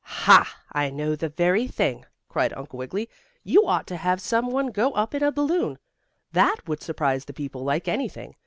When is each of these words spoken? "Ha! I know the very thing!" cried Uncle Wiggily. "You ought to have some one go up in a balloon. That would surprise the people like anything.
"Ha! 0.25 0.57
I 0.71 0.89
know 0.89 1.15
the 1.15 1.29
very 1.29 1.67
thing!" 1.67 2.05
cried 2.27 2.53
Uncle 2.53 2.79
Wiggily. 2.79 3.07
"You 3.43 3.67
ought 3.67 3.85
to 3.85 3.97
have 3.97 4.19
some 4.19 4.49
one 4.49 4.71
go 4.71 4.93
up 4.93 5.13
in 5.13 5.21
a 5.21 5.31
balloon. 5.31 5.77
That 6.31 6.57
would 6.67 6.81
surprise 6.81 7.25
the 7.25 7.33
people 7.33 7.63
like 7.63 7.87
anything. 7.87 8.35